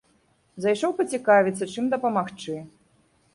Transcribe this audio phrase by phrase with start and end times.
[0.63, 2.57] Зайшоў пацікавіцца чым дапамагчы.